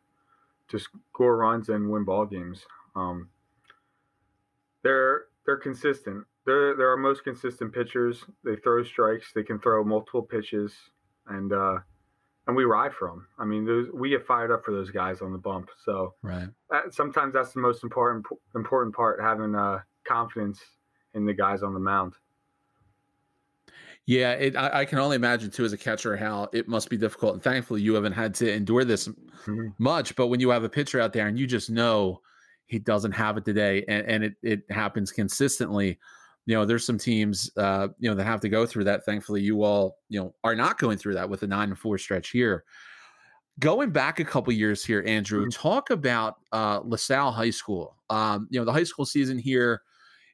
to 0.69 0.79
score 0.79 1.37
runs 1.37 1.69
and 1.69 1.89
win 1.89 2.03
ball 2.03 2.25
games. 2.25 2.65
Um, 2.95 3.29
they're 4.83 5.25
they're 5.45 5.57
consistent. 5.57 6.25
They're 6.45 6.75
they're 6.75 6.89
our 6.89 6.97
most 6.97 7.23
consistent 7.23 7.73
pitchers. 7.73 8.23
They 8.43 8.57
throw 8.57 8.83
strikes. 8.83 9.31
They 9.33 9.43
can 9.43 9.59
throw 9.59 9.83
multiple 9.83 10.21
pitches, 10.21 10.73
and 11.27 11.53
uh, 11.53 11.79
and 12.47 12.55
we 12.55 12.63
ride 12.63 12.93
for 12.93 13.09
them. 13.09 13.27
I 13.37 13.45
mean, 13.45 13.65
those, 13.65 13.87
we 13.93 14.09
get 14.09 14.25
fired 14.25 14.51
up 14.51 14.63
for 14.63 14.71
those 14.71 14.89
guys 14.89 15.21
on 15.21 15.31
the 15.33 15.37
bump. 15.37 15.69
So 15.83 16.15
right. 16.23 16.47
That, 16.69 16.93
sometimes 16.93 17.33
that's 17.33 17.53
the 17.53 17.59
most 17.59 17.83
important 17.83 18.25
important 18.55 18.95
part, 18.95 19.21
having 19.21 19.53
uh, 19.53 19.79
confidence 20.07 20.61
in 21.13 21.25
the 21.25 21.33
guys 21.33 21.61
on 21.61 21.73
the 21.73 21.79
mound. 21.79 22.13
Yeah, 24.05 24.31
it, 24.31 24.55
I, 24.55 24.79
I, 24.79 24.85
can 24.85 24.99
only 24.99 25.17
imagine 25.17 25.51
too 25.51 25.65
as 25.65 25.73
a 25.73 25.77
catcher 25.77 26.15
how 26.15 26.47
it 26.53 26.69
must 26.69 26.89
be 26.89 26.95
difficult. 26.95 27.33
And 27.33 27.43
thankfully, 27.43 27.81
you 27.81 27.93
haven't 27.93 28.13
had 28.13 28.33
to 28.35 28.49
endure 28.49 28.85
this 28.85 29.09
mm-hmm. 29.09 29.67
much. 29.79 30.15
But 30.15 30.27
when 30.27 30.39
you 30.39 30.49
have 30.51 30.63
a 30.63 30.69
pitcher 30.69 31.01
out 31.01 31.11
there 31.11 31.27
and 31.27 31.37
you 31.37 31.45
just 31.45 31.69
know 31.69 32.21
he 32.67 32.79
doesn't 32.79 33.11
have 33.11 33.35
it 33.35 33.43
today, 33.43 33.83
and, 33.89 34.07
and 34.07 34.23
it 34.23 34.35
it 34.41 34.61
happens 34.69 35.11
consistently, 35.11 35.99
you 36.47 36.55
know, 36.55 36.65
there's 36.65 36.85
some 36.85 36.97
teams, 36.97 37.51
uh, 37.57 37.89
you 37.99 38.09
know, 38.09 38.15
that 38.15 38.23
have 38.23 38.39
to 38.39 38.49
go 38.49 38.65
through 38.65 38.85
that. 38.85 39.03
Thankfully, 39.03 39.41
you 39.41 39.63
all, 39.63 39.97
you 40.07 40.17
know, 40.17 40.33
are 40.45 40.55
not 40.55 40.79
going 40.79 40.97
through 40.97 41.15
that 41.15 41.29
with 41.29 41.43
a 41.43 41.47
nine 41.47 41.69
and 41.69 41.77
four 41.77 41.97
stretch 41.97 42.29
here. 42.29 42.63
Going 43.59 43.89
back 43.89 44.21
a 44.21 44.25
couple 44.25 44.53
years 44.53 44.85
here, 44.85 45.03
Andrew, 45.05 45.41
mm-hmm. 45.41 45.49
talk 45.49 45.89
about 45.89 46.35
uh, 46.53 46.79
LaSalle 46.85 47.33
High 47.33 47.49
School. 47.49 47.97
Um, 48.09 48.47
you 48.49 48.59
know, 48.59 48.63
the 48.63 48.71
high 48.71 48.85
school 48.85 49.05
season 49.05 49.37
here 49.37 49.81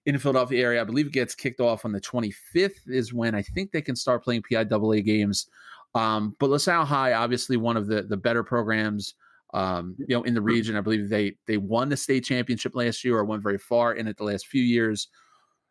in 0.05 0.13
the 0.13 0.19
Philadelphia 0.19 0.63
area. 0.63 0.81
I 0.81 0.83
believe 0.83 1.07
it 1.07 1.13
gets 1.13 1.33
kicked 1.33 1.59
off 1.59 1.83
on 1.83 1.91
the 1.91 2.01
25th 2.01 2.87
is 2.87 3.11
when 3.11 3.33
I 3.33 3.41
think 3.41 3.71
they 3.71 3.81
can 3.81 3.95
start 3.95 4.23
playing 4.23 4.43
PIAA 4.43 5.03
games. 5.03 5.47
Um, 5.95 6.35
but 6.39 6.51
LaSalle 6.51 6.85
High, 6.85 7.13
obviously 7.13 7.57
one 7.57 7.75
of 7.75 7.87
the 7.87 8.03
the 8.03 8.17
better 8.17 8.43
programs, 8.43 9.15
um, 9.55 9.95
you 9.97 10.15
know, 10.15 10.23
in 10.23 10.35
the 10.35 10.41
region. 10.41 10.75
I 10.75 10.81
believe 10.81 11.09
they 11.09 11.37
they 11.47 11.57
won 11.57 11.89
the 11.89 11.97
state 11.97 12.23
championship 12.23 12.75
last 12.75 13.03
year 13.03 13.17
or 13.17 13.25
went 13.25 13.41
very 13.41 13.57
far 13.57 13.93
in 13.93 14.07
it 14.07 14.17
the 14.17 14.25
last 14.25 14.45
few 14.45 14.61
years. 14.61 15.07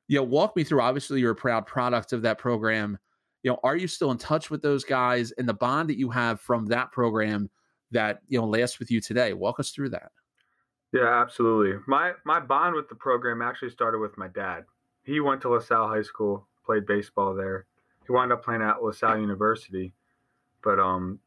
You 0.09 0.19
know, 0.19 0.25
walk 0.25 0.57
me 0.57 0.65
through. 0.65 0.81
Obviously, 0.81 1.21
you're 1.21 1.33
a 1.33 1.37
proud 1.37 1.67
product 1.67 2.13
of 2.13 2.23
that 2.23 2.39
program. 2.39 2.99
You 3.43 3.53
know, 3.53 3.61
are 3.63 3.77
you 3.77 3.89
still 3.89 4.11
in 4.11 4.19
touch 4.19 4.51
with 4.51 4.63
those 4.63 4.85
guys 4.85 5.33
and 5.33 5.49
the 5.49 5.55
bond 5.55 5.89
that 5.89 5.99
you 5.99 6.11
have 6.11 6.41
from 6.41 6.67
that 6.67 6.93
program 6.93 7.51
that 7.91 8.21
you 8.29 8.39
know 8.39 8.47
lasts 8.47 8.79
with 8.79 8.91
you 8.91 9.01
today? 9.01 9.33
Walk 9.33 9.59
us 9.61 9.71
through 9.71 9.91
that. 9.91 10.11
Yeah, 10.93 11.21
absolutely. 11.21 11.81
My 11.87 12.13
my 12.25 12.39
bond 12.41 12.75
with 12.75 12.89
the 12.89 12.95
program 12.95 13.43
actually 13.43 13.71
started 13.71 13.99
with 13.99 14.17
my 14.19 14.29
dad. 14.29 14.65
He 15.05 15.21
went 15.21 15.41
to 15.43 15.49
LaSalle 15.49 15.89
High 15.89 16.03
School, 16.03 16.47
played 16.65 16.87
baseball 16.87 17.35
there. 17.35 17.67
He 18.07 18.13
wound 18.13 18.33
up 18.33 18.45
playing 18.45 18.63
at 18.63 18.83
LaSalle 18.83 19.19
University, 19.19 19.95
but 20.63 20.79
um, 20.79 21.19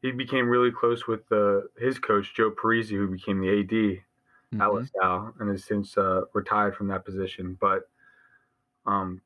he 0.00 0.12
became 0.12 0.48
really 0.48 0.70
close 0.70 1.06
with 1.06 1.26
the 1.28 1.68
his 1.78 1.98
coach 1.98 2.34
Joe 2.34 2.50
Parisi, 2.50 2.90
who 2.90 3.08
became 3.08 3.40
the 3.40 3.60
AD 3.60 3.66
mm-hmm. 3.70 4.60
at 4.60 4.72
LaSalle 4.72 5.34
and 5.40 5.50
has 5.50 5.64
since 5.64 5.98
uh, 5.98 6.22
retired 6.32 6.76
from 6.76 6.88
that 6.88 7.04
position. 7.04 7.58
But 7.60 7.88
um, 8.86 9.20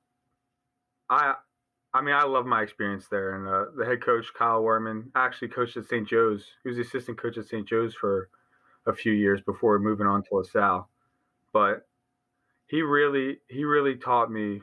I 1.10 1.34
I 1.94 2.00
mean, 2.00 2.14
I 2.14 2.24
love 2.24 2.44
my 2.44 2.62
experience 2.62 3.06
there. 3.08 3.36
And 3.36 3.48
uh, 3.48 3.70
the 3.76 3.84
head 3.84 4.02
coach, 4.02 4.26
Kyle 4.36 4.62
Werman, 4.62 5.10
actually 5.14 5.48
coached 5.48 5.76
at 5.76 5.86
St. 5.86 6.08
Joe's. 6.08 6.44
He 6.64 6.68
was 6.68 6.76
the 6.76 6.82
assistant 6.82 7.18
coach 7.18 7.38
at 7.38 7.46
St. 7.46 7.66
Joe's 7.66 7.94
for 7.94 8.28
a 8.86 8.92
few 8.92 9.12
years 9.12 9.40
before 9.40 9.78
moving 9.78 10.06
on 10.06 10.24
to 10.24 10.34
LaSalle. 10.34 10.88
But 11.52 11.86
he 12.66 12.82
really 12.82 13.38
he 13.48 13.64
really 13.64 13.94
taught 13.94 14.30
me 14.30 14.60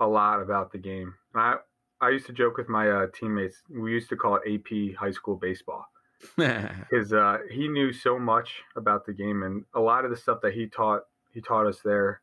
a 0.00 0.06
lot 0.06 0.42
about 0.42 0.72
the 0.72 0.78
game. 0.78 1.14
And 1.34 1.42
I 1.42 1.54
I 2.00 2.10
used 2.10 2.26
to 2.26 2.32
joke 2.32 2.56
with 2.56 2.68
my 2.68 2.90
uh, 2.90 3.06
teammates. 3.14 3.62
We 3.70 3.92
used 3.92 4.08
to 4.08 4.16
call 4.16 4.40
it 4.42 4.52
AP 4.52 4.96
high 4.96 5.12
school 5.12 5.36
baseball 5.36 5.86
because 6.36 7.12
uh, 7.12 7.38
he 7.48 7.68
knew 7.68 7.92
so 7.92 8.18
much 8.18 8.62
about 8.74 9.06
the 9.06 9.12
game, 9.12 9.44
and 9.44 9.64
a 9.74 9.80
lot 9.80 10.04
of 10.04 10.10
the 10.10 10.16
stuff 10.16 10.40
that 10.42 10.52
he 10.52 10.66
taught 10.66 11.02
he 11.32 11.40
taught 11.40 11.66
us 11.66 11.78
there, 11.84 12.20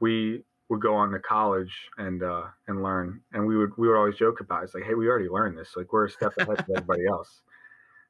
we 0.00 0.42
would 0.68 0.80
go 0.80 0.94
on 0.94 1.10
to 1.10 1.18
college 1.18 1.72
and 1.98 2.22
uh, 2.22 2.44
and 2.68 2.82
learn. 2.82 3.20
And 3.32 3.46
we 3.46 3.56
would 3.56 3.76
we 3.76 3.88
would 3.88 3.96
always 3.96 4.16
joke 4.16 4.40
about 4.40 4.62
it. 4.62 4.64
it's 4.66 4.74
like, 4.74 4.84
hey, 4.84 4.94
we 4.94 5.08
already 5.08 5.28
learned 5.28 5.58
this. 5.58 5.74
Like 5.76 5.92
we're 5.92 6.06
a 6.06 6.10
step 6.10 6.32
ahead 6.38 6.58
of 6.58 6.70
everybody 6.70 7.06
else. 7.06 7.42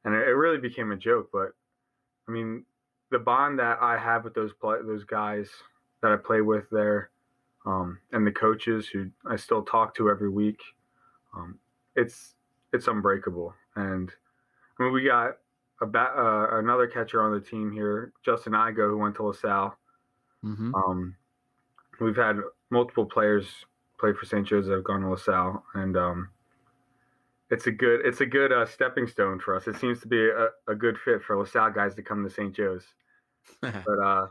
And 0.05 0.15
it, 0.15 0.29
it 0.29 0.33
really 0.33 0.59
became 0.59 0.93
a 0.93 0.97
joke, 0.97 1.31
but 1.33 1.53
I 2.29 2.33
mean, 2.33 2.65
the 3.11 3.19
bond 3.19 3.59
that 3.59 3.79
I 3.81 3.99
have 3.99 4.25
with 4.25 4.35
those 4.35 4.53
play, 4.53 4.79
those 4.85 5.05
guys 5.05 5.49
that 6.03 6.13
I 6.13 6.17
play 6.17 6.41
with 6.41 6.65
there, 6.71 7.11
um, 7.67 7.99
and 8.13 8.27
the 8.27 8.33
coaches 8.33 8.89
who 8.89 9.11
I 9.27 9.37
still 9.37 9.63
talk 9.63 9.95
to 9.97 10.11
every 10.11 10.31
week, 10.31 10.61
um, 11.37 11.59
it's 11.97 12.35
it's 12.73 12.89
unbreakable. 12.89 13.55
And 13.77 14.11
I 14.79 14.83
mean, 14.83 14.93
we 14.93 15.05
got 15.05 15.39
a 15.81 15.87
bat, 15.87 16.13
uh, 16.17 16.59
another 16.59 16.87
catcher 16.87 17.23
on 17.23 17.33
the 17.33 17.41
team 17.41 17.73
here, 17.73 18.13
Justin 18.25 18.53
Igo, 18.53 18.91
who 18.91 18.99
went 18.99 19.17
to 19.17 19.25
LaSalle. 19.25 19.77
Mm-hmm. 20.45 20.75
Um, 20.75 21.17
we've 22.01 22.17
had 22.17 22.37
multiple 22.71 23.07
players 23.07 23.47
play 23.99 24.13
for 24.13 24.27
St. 24.27 24.47
Joe's 24.47 24.67
that 24.67 24.75
have 24.75 24.85
gone 24.85 25.03
to 25.03 25.11
LaSalle, 25.11 25.65
and 25.75 25.97
um, 25.97 26.29
it's 27.51 27.67
a 27.67 27.71
good 27.71 28.05
it's 28.05 28.21
a 28.21 28.27
good 28.27 28.53
uh, 28.53 28.67
stepping 28.67 29.07
stone 29.07 29.39
for 29.39 29.57
us. 29.57 29.67
It 29.67 29.77
seems 29.77 30.01
to 30.01 30.09
be 30.09 30.29
a, 30.29 30.49
a 30.71 30.75
good 30.75 30.97
fit 31.05 31.23
for 31.23 31.37
LaSalle 31.37 31.71
guys 31.71 31.95
to 31.95 32.03
come 32.03 32.25
to 32.25 32.31
St. 32.31 32.55
Joe's. 32.55 32.85
But 33.61 33.99
uh, 34.03 34.27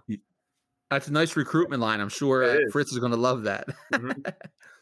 that's 0.89 1.07
a 1.07 1.11
nice 1.11 1.35
recruitment 1.35 1.81
line. 1.81 1.99
I'm 1.99 2.09
sure 2.09 2.43
uh, 2.43 2.57
Fritz 2.71 2.91
is 2.91 2.99
going 2.99 3.11
to 3.11 3.17
love 3.17 3.43
that. 3.43 3.67
Mm-hmm. 3.93 4.21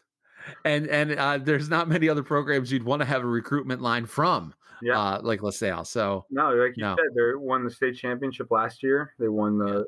and 0.64 0.86
and 0.88 1.12
uh, 1.12 1.38
there's 1.38 1.68
not 1.68 1.88
many 1.88 2.08
other 2.08 2.22
programs 2.22 2.72
you'd 2.72 2.84
want 2.84 3.00
to 3.00 3.06
have 3.06 3.22
a 3.22 3.26
recruitment 3.26 3.82
line 3.82 4.06
from. 4.06 4.54
Yeah, 4.82 4.98
uh, 4.98 5.20
like 5.22 5.42
LaSalle. 5.42 5.84
So 5.84 6.24
no, 6.30 6.52
like 6.54 6.76
you 6.76 6.82
no. 6.82 6.96
said, 6.96 7.14
they 7.14 7.36
won 7.36 7.64
the 7.64 7.70
state 7.70 7.96
championship 7.96 8.50
last 8.50 8.82
year. 8.82 9.12
They 9.18 9.28
won 9.28 9.58
the. 9.58 9.86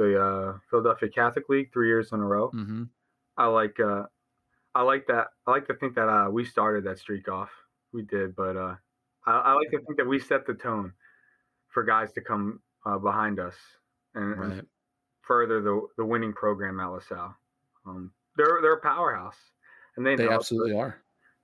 The 0.00 0.18
uh, 0.18 0.58
Philadelphia 0.70 1.10
Catholic 1.10 1.50
League 1.50 1.70
three 1.74 1.88
years 1.88 2.12
in 2.12 2.20
a 2.20 2.24
row. 2.24 2.48
Mm-hmm. 2.54 2.84
I 3.36 3.46
like 3.48 3.78
uh, 3.78 4.04
I 4.74 4.80
like 4.80 5.06
that. 5.08 5.26
I 5.46 5.50
like 5.50 5.66
to 5.66 5.74
think 5.74 5.94
that 5.96 6.08
uh, 6.08 6.30
we 6.30 6.42
started 6.42 6.84
that 6.84 6.98
streak 6.98 7.28
off 7.28 7.50
we 7.92 8.00
did, 8.04 8.34
but 8.34 8.56
uh, 8.56 8.76
I, 9.26 9.32
I, 9.32 9.52
like 9.52 9.70
to 9.72 9.78
think 9.80 9.98
that 9.98 10.06
we 10.06 10.18
set 10.18 10.46
the 10.46 10.54
tone 10.54 10.94
for 11.68 11.82
guys 11.82 12.12
to 12.12 12.22
come 12.22 12.60
uh, 12.86 12.96
behind 12.96 13.40
us 13.40 13.56
and, 14.14 14.38
right. 14.38 14.52
and, 14.52 14.66
further 15.20 15.60
the 15.60 15.86
the 15.98 16.04
winning 16.04 16.32
program 16.32 16.80
at 16.80 16.86
LaSalle. 16.86 17.36
Um, 17.86 18.10
they're 18.38 18.60
they're 18.62 18.76
a 18.76 18.80
powerhouse, 18.80 19.36
and 19.98 20.06
they 20.06 20.16
they 20.16 20.30
absolutely 20.30 20.78
are. 20.78 20.96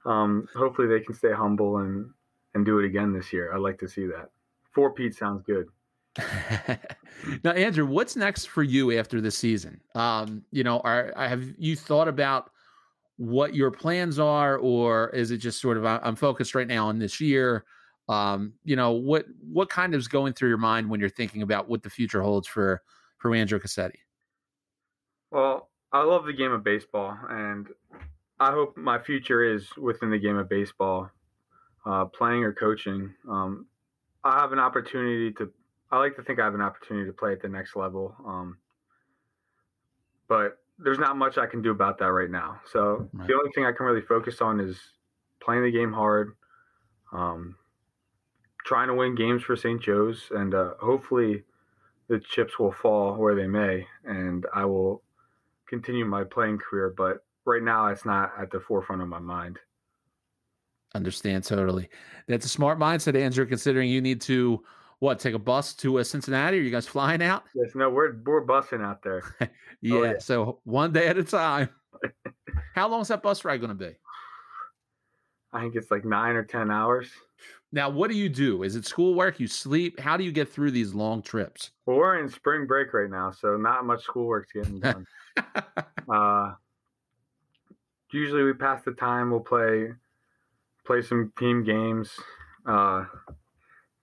Um, 0.07 0.49
hopefully, 0.57 0.89
they 0.89 1.05
can 1.05 1.15
stay 1.15 1.33
humble 1.33 1.77
and 1.77 2.09
and 2.55 2.65
do 2.65 2.79
it 2.79 2.87
again 2.87 3.13
this 3.13 3.35
year. 3.35 3.53
I'd 3.53 3.61
like 3.61 3.79
to 3.81 3.89
see 3.89 4.07
that. 4.07 4.31
Four 4.73 4.95
peat 4.95 5.15
sounds 5.15 5.43
good. 5.43 5.69
now, 7.45 7.53
Andrew, 7.53 7.87
what's 7.87 8.17
next 8.17 8.47
for 8.47 8.63
you 8.63 8.99
after 8.99 9.21
this 9.21 9.37
season? 9.37 9.81
Um, 9.95 10.43
you 10.51 10.65
know, 10.65 10.81
are 10.81 11.13
have 11.17 11.45
you 11.59 11.77
thought 11.77 12.09
about 12.09 12.51
what 13.17 13.55
your 13.55 13.71
plans 13.71 14.19
are, 14.19 14.59
or 14.59 15.11
is 15.11 15.31
it 15.31 15.39
just 15.39 15.61
sort 15.61 15.77
of 15.77 15.85
I'm 15.85 16.17
focused 16.17 16.55
right 16.55 16.67
now 16.67 16.89
on 16.89 16.99
this 16.99 17.21
year? 17.21 17.65
Um, 18.09 18.53
you 18.65 18.77
know, 18.77 18.93
what 18.93 19.27
what 19.41 19.69
kind 19.69 19.95
of 19.95 19.99
is 19.99 20.09
going 20.09 20.33
through 20.33 20.51
your 20.51 20.59
mind 20.59 20.89
when 20.89 21.01
you're 21.01 21.09
thinking 21.09 21.43
about 21.43 21.69
what 21.69 21.83
the 21.83 21.91
future 21.91 22.23
holds 22.23 22.47
for 22.47 22.83
for 23.19 23.35
Andrew 23.35 23.59
Cassetti? 23.59 23.99
Well, 25.31 25.71
I 25.93 26.03
love 26.03 26.25
the 26.27 26.33
game 26.33 26.53
of 26.53 26.63
baseball, 26.63 27.17
and 27.29 27.69
I 28.39 28.53
hope 28.53 28.77
my 28.77 28.99
future 28.99 29.43
is 29.43 29.69
within 29.77 30.11
the 30.11 30.19
game 30.19 30.37
of 30.37 30.49
baseball, 30.49 31.11
uh, 31.85 32.05
playing 32.07 32.45
or 32.45 32.53
coaching. 32.53 33.13
Um, 33.29 33.67
I 34.25 34.39
have 34.41 34.53
an 34.53 34.59
opportunity 34.59 35.33
to. 35.33 35.51
I 35.91 35.99
like 35.99 36.17
to 36.17 36.23
think 36.23 36.41
I 36.41 36.45
have 36.45 36.55
an 36.55 36.61
opportunity 36.61 37.07
to 37.07 37.13
play 37.13 37.33
at 37.33 37.41
the 37.41 37.49
next 37.49 37.77
level. 37.77 38.15
Um, 38.27 38.59
but 40.29 40.59
there's 40.79 40.99
not 40.99 41.17
much 41.17 41.39
I 41.39 41.47
can 41.47 41.63
do 41.63 41.71
about 41.71 41.99
that 41.99 42.13
right 42.13 42.31
now. 42.31 42.61
So 42.71 43.09
right. 43.13 43.27
the 43.27 43.35
only 43.35 43.51
thing 43.55 43.65
I 43.65 43.73
can 43.73 43.87
really 43.87 44.03
focus 44.03 44.41
on 44.41 44.61
is 44.61 44.79
playing 45.41 45.63
the 45.63 45.71
game 45.71 45.93
hard, 45.93 46.33
um, 47.13 47.57
trying 48.65 48.89
to 48.89 48.95
win 48.95 49.15
games 49.15 49.43
for 49.43 49.57
St. 49.57 49.81
Joe's, 49.81 50.25
and 50.33 50.55
uh, 50.55 50.75
hopefully 50.81 51.45
the 52.09 52.21
chips 52.21 52.59
will 52.59 52.73
fall 52.73 53.15
where 53.17 53.35
they 53.35 53.47
may, 53.47 53.87
and 54.05 54.45
I 54.55 54.65
will 54.65 55.03
continue 55.69 56.05
my 56.05 56.25
playing 56.25 56.59
career. 56.59 56.93
But 56.97 57.25
right 57.45 57.63
now, 57.63 57.87
it's 57.87 58.05
not 58.05 58.33
at 58.39 58.51
the 58.51 58.61
forefront 58.61 59.03
of 59.03 59.09
my 59.09 59.19
mind. 59.19 59.59
Understand 60.95 61.45
totally. 61.45 61.89
That's 62.27 62.47
a 62.47 62.49
smart 62.49 62.79
mindset, 62.79 63.21
Andrew. 63.21 63.47
Considering 63.47 63.89
you 63.89 64.01
need 64.01 64.21
to 64.23 64.63
what 64.99 65.19
take 65.19 65.35
a 65.35 65.39
bus 65.39 65.75
to 65.75 65.99
uh, 65.99 66.05
Cincinnati? 66.05 66.59
Are 66.59 66.63
you 66.63 66.71
guys 66.71 66.87
flying 66.87 67.23
out? 67.23 67.45
Yes, 67.55 67.75
no, 67.75 67.91
we're 67.91 68.17
we're 68.25 68.45
busing 68.45 68.85
out 68.85 69.03
there. 69.03 69.23
yeah, 69.81 69.95
oh, 69.95 70.03
yeah, 70.05 70.19
so 70.19 70.61
one 70.65 70.93
day 70.93 71.09
at 71.09 71.19
a 71.19 71.25
time. 71.25 71.69
How 72.75 72.89
long 72.89 73.03
is 73.03 73.09
that 73.09 73.23
bus 73.23 73.45
ride 73.45 73.61
going 73.61 73.69
to 73.69 73.75
be? 73.75 73.95
I 75.53 75.61
think 75.61 75.77
it's 75.77 75.91
like 75.91 76.05
nine 76.05 76.37
or 76.37 76.45
ten 76.45 76.71
hours. 76.71 77.09
Now, 77.73 77.91
what 77.91 78.11
do 78.11 78.17
you 78.17 78.29
do? 78.29 78.63
Is 78.63 78.77
it 78.77 78.87
schoolwork? 78.87 79.41
You 79.41 79.49
sleep? 79.49 79.99
How 79.99 80.17
do 80.17 80.25
you 80.25 80.33
get 80.33 80.49
through 80.49 80.71
these 80.71 80.95
long 80.95 81.21
trips? 81.21 81.71
Well, 81.85 81.97
we're 81.97 82.21
in 82.21 82.29
spring 82.29 82.67
break 82.67 82.95
right 82.95 83.11
now, 83.11 83.33
so 83.33 83.57
not 83.57 83.85
much 83.85 84.03
schoolwork's 84.03 84.53
getting 84.53 84.81
done. 84.81 85.07
uh, 86.09 86.53
usually 88.13 88.45
we 88.45 88.53
pass 88.53 88.83
the 88.85 88.93
time. 88.93 89.31
We'll 89.31 89.41
play 89.41 89.93
play 90.87 91.03
some 91.03 91.33
team 91.39 91.65
games. 91.65 92.11
Uh, 92.65 93.05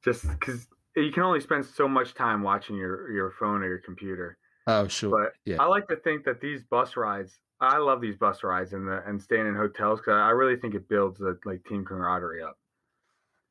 just 0.03 0.27
because 0.29 0.67
you 0.95 1.12
can 1.12 1.23
only 1.23 1.39
spend 1.39 1.65
so 1.65 1.88
much 1.88 2.13
time 2.13 2.43
watching 2.43 2.75
your 2.75 3.12
your 3.12 3.31
phone 3.31 3.63
or 3.63 3.67
your 3.67 3.79
computer. 3.79 4.38
Oh, 4.67 4.88
sure. 4.88 5.09
But 5.09 5.33
yeah. 5.45 5.62
I 5.62 5.65
like 5.65 5.88
to 5.89 5.95
think 5.97 6.23
that 6.25 6.39
these 6.41 6.63
bus 6.63 6.95
rides. 6.95 7.39
I 7.59 7.77
love 7.77 8.01
these 8.01 8.17
bus 8.17 8.43
rides 8.43 8.73
and 8.73 8.88
the 8.88 9.03
and 9.05 9.21
staying 9.21 9.47
in 9.47 9.55
hotels 9.55 10.00
because 10.00 10.15
I 10.15 10.29
really 10.29 10.57
think 10.57 10.75
it 10.75 10.88
builds 10.89 11.19
the 11.19 11.38
like 11.45 11.63
team 11.65 11.85
camaraderie 11.85 12.43
up. 12.43 12.57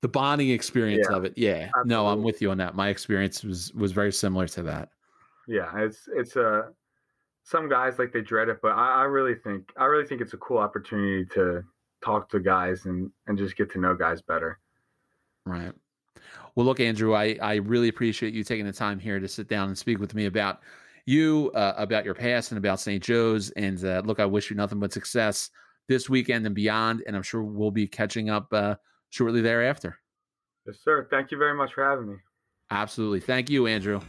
The 0.02 0.08
bonding 0.08 0.50
experience 0.50 1.06
Yeah, 1.08 1.16
of 1.16 1.24
it. 1.24 1.34
Yeah. 1.36 1.70
No, 1.84 2.08
I'm 2.08 2.22
with 2.22 2.42
you 2.42 2.50
on 2.50 2.58
that. 2.58 2.74
My 2.74 2.88
experience 2.88 3.44
was 3.44 3.72
was 3.72 3.92
very 3.92 4.12
similar 4.12 4.48
to 4.48 4.62
that. 4.64 4.90
Yeah, 5.46 5.70
it's 5.78 6.08
it's 6.14 6.36
a 6.36 6.70
some 7.44 7.68
guys 7.68 7.98
like 7.98 8.12
they 8.12 8.20
dread 8.20 8.48
it, 8.48 8.60
but 8.62 8.72
I, 8.72 9.00
I 9.00 9.04
really 9.04 9.34
think 9.34 9.72
I 9.76 9.84
really 9.84 10.06
think 10.06 10.20
it's 10.20 10.34
a 10.34 10.38
cool 10.38 10.58
opportunity 10.58 11.24
to 11.34 11.64
talk 12.04 12.28
to 12.30 12.40
guys 12.40 12.86
and 12.86 13.10
and 13.26 13.38
just 13.38 13.56
get 13.56 13.70
to 13.72 13.80
know 13.80 13.94
guys 13.94 14.22
better. 14.22 14.58
Right. 15.46 15.72
Well, 16.54 16.66
look, 16.66 16.80
Andrew, 16.80 17.14
I, 17.14 17.38
I 17.40 17.54
really 17.56 17.88
appreciate 17.88 18.34
you 18.34 18.44
taking 18.44 18.66
the 18.66 18.72
time 18.72 18.98
here 18.98 19.18
to 19.18 19.28
sit 19.28 19.48
down 19.48 19.68
and 19.68 19.78
speak 19.78 19.98
with 19.98 20.14
me 20.14 20.26
about 20.26 20.60
you, 21.06 21.50
uh, 21.54 21.74
about 21.76 22.04
your 22.04 22.14
past, 22.14 22.52
and 22.52 22.58
about 22.58 22.80
St. 22.80 23.02
Joe's. 23.02 23.50
And 23.50 23.82
uh, 23.84 24.02
look, 24.04 24.20
I 24.20 24.26
wish 24.26 24.50
you 24.50 24.56
nothing 24.56 24.78
but 24.78 24.92
success 24.92 25.50
this 25.88 26.10
weekend 26.10 26.44
and 26.46 26.54
beyond. 26.54 27.02
And 27.06 27.16
I'm 27.16 27.22
sure 27.22 27.42
we'll 27.42 27.70
be 27.70 27.86
catching 27.86 28.28
up 28.28 28.52
uh, 28.52 28.76
shortly 29.10 29.40
thereafter. 29.40 29.98
Yes, 30.66 30.76
sir. 30.84 31.08
Thank 31.10 31.30
you 31.30 31.38
very 31.38 31.54
much 31.54 31.72
for 31.72 31.84
having 31.84 32.08
me. 32.08 32.16
Absolutely. 32.70 33.20
Thank 33.20 33.50
you, 33.50 33.66
Andrew. 33.66 34.00